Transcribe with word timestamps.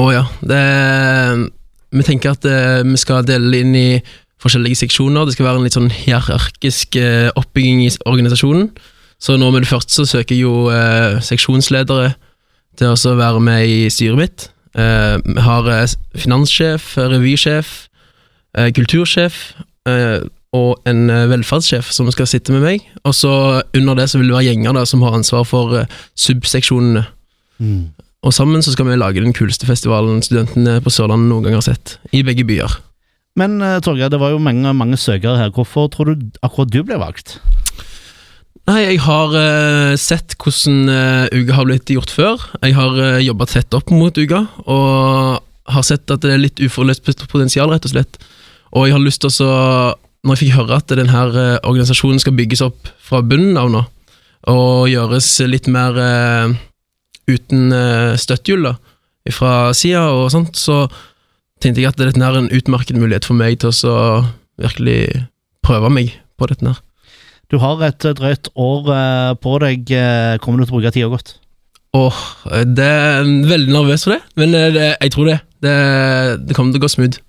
Å 0.00 0.08
ja. 0.10 0.24
Det, 0.42 0.60
vi 1.94 2.06
tenker 2.06 2.34
at 2.34 2.46
eh, 2.48 2.82
vi 2.86 2.98
skal 3.00 3.26
dele 3.26 3.62
inn 3.62 3.74
i 3.78 3.88
forskjellige 4.42 4.82
seksjoner. 4.82 5.26
Det 5.26 5.36
skal 5.36 5.48
være 5.48 5.62
en 5.62 5.68
litt 5.68 5.76
sånn 5.76 5.92
hierarkisk 5.92 6.98
eh, 7.00 7.30
oppbygging 7.38 7.84
i 7.86 7.92
organisasjonen. 8.04 8.68
Så 9.22 9.38
nå 9.40 9.48
med 9.54 9.64
det 9.64 9.70
første 9.70 9.94
så 9.94 10.06
søker 10.08 10.36
jo 10.36 10.68
eh, 10.74 11.20
seksjonsledere 11.24 12.12
til 12.78 12.90
å 12.90 13.14
være 13.20 13.40
med 13.40 13.70
i 13.70 13.78
styret 13.92 14.18
mitt. 14.18 14.48
Eh, 14.74 15.16
Vi 15.22 15.40
har 15.46 15.70
eh, 15.70 15.96
finanssjef, 16.18 16.96
revysjef, 16.98 17.74
eh, 18.58 18.72
kultursjef 18.74 19.54
og 20.54 20.86
en 20.88 21.10
velferdssjef 21.28 21.90
som 21.92 22.08
skal 22.14 22.28
sitte 22.30 22.54
med 22.54 22.62
meg. 22.64 22.84
Og 23.04 23.12
så 23.14 23.32
under 23.76 23.98
det 23.98 24.06
så 24.10 24.20
vil 24.20 24.30
det 24.30 24.36
være 24.36 24.46
gjenger 24.48 24.76
da, 24.78 24.84
som 24.88 25.02
har 25.04 25.16
ansvar 25.18 25.44
for 25.44 25.82
subseksjonene. 26.16 27.02
Og 28.24 28.32
sammen 28.32 28.64
så 28.64 28.72
skal 28.72 28.88
vi 28.88 28.96
lage 28.96 29.20
den 29.20 29.36
kuleste 29.36 29.68
festivalen 29.68 30.22
studentene 30.24 30.78
på 30.84 30.92
Sørlandet 30.92 31.28
noen 31.28 31.44
gang 31.44 31.58
har 31.58 31.66
sett, 31.66 31.98
i 32.16 32.22
begge 32.24 32.46
byer. 32.48 32.78
Men 33.38 33.58
uh, 33.60 33.80
Torgeir, 33.84 34.08
det 34.12 34.20
var 34.22 34.32
jo 34.32 34.40
mange, 34.40 34.70
mange 34.76 34.96
søkere 35.00 35.36
her. 35.40 35.52
Hvorfor 35.52 35.90
tror 35.92 36.12
du 36.12 36.28
akkurat 36.46 36.70
du 36.72 36.80
ble 36.86 36.96
valgt? 37.00 37.36
Nei, 38.64 38.78
jeg 38.86 39.02
har 39.04 39.34
uh, 39.34 39.92
sett 40.00 40.38
hvordan 40.40 40.88
uh, 40.88 41.34
UGA 41.34 41.58
har 41.58 41.68
blitt 41.68 41.92
gjort 41.92 42.14
før. 42.14 42.46
Jeg 42.62 42.78
har 42.78 42.96
uh, 42.96 43.20
jobba 43.20 43.48
tett 43.50 43.76
opp 43.76 43.92
mot 43.92 44.16
UGA, 44.16 44.46
og 44.64 45.42
har 45.74 45.84
sett 45.84 46.08
at 46.12 46.24
det 46.24 46.32
er 46.32 46.40
litt 46.40 46.62
uforløst 46.64 47.04
potensial, 47.28 47.68
rett 47.72 47.84
og 47.84 47.92
slett. 47.92 48.16
Og 48.72 48.88
jeg 48.88 48.96
har 48.96 49.04
lyst 49.04 49.22
til 49.22 49.44
å 49.44 49.52
Når 50.24 50.38
jeg 50.38 50.40
fikk 50.40 50.54
høre 50.56 50.78
at 50.80 50.92
denne 50.96 51.24
uh, 51.36 51.58
organisasjonen 51.68 52.22
skal 52.22 52.32
bygges 52.38 52.62
opp 52.64 52.88
fra 53.04 53.20
bunnen 53.20 53.58
av 53.60 53.68
nå, 53.68 53.82
og 54.48 54.88
gjøres 54.88 55.28
litt 55.48 55.68
mer 55.72 55.98
eh, 56.00 56.54
uten 57.30 57.72
uh, 57.72 58.14
støttehjul 58.20 58.72
fra 59.32 59.72
sida 59.76 60.06
og 60.12 60.30
sånt, 60.34 60.58
så 60.60 60.84
tenkte 61.62 61.80
jeg 61.80 61.92
at 61.94 62.00
dette 62.00 62.20
er 62.20 62.36
en 62.36 62.50
utmerket 62.52 62.98
mulighet 63.00 63.24
for 63.24 63.38
meg 63.38 63.56
til 63.62 63.72
å 63.88 64.24
virkelig 64.60 65.24
prøve 65.64 65.88
meg 65.92 66.12
på 66.36 66.48
dette 66.50 66.66
her. 66.68 66.82
Du 67.52 67.58
har 67.62 67.80
et 67.86 68.04
eh, 68.04 68.14
drøyt 68.16 68.50
år 68.56 68.90
eh, 68.92 69.32
på 69.40 69.58
deg. 69.62 69.90
eh, 69.92 70.36
Kommer 70.42 70.60
du 70.60 70.66
til 70.66 70.74
å 70.74 70.78
bruke 70.78 70.92
tida 70.94 71.10
godt? 71.12 71.34
Åh, 71.94 72.20
det 72.66 72.84
er 72.84 73.22
veldig 73.22 73.70
nervøs 73.72 74.06
for 74.06 74.16
det, 74.16 74.22
men 74.40 74.56
eh, 74.58 74.70
det, 74.74 74.86
jeg 75.04 75.12
tror 75.14 75.30
det. 75.30 75.38
det. 75.62 75.74
Det 76.48 76.56
kommer 76.56 76.74
til 76.74 76.82
å 76.82 76.84
gå 76.84 76.90
smooth. 76.90 77.20